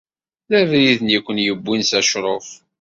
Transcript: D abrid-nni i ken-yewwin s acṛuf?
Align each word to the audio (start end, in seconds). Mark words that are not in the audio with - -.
D 0.49 0.51
abrid-nni 0.59 1.13
i 1.17 1.19
ken-yewwin 1.25 1.81
s 1.89 1.91
acṛuf? 1.99 2.47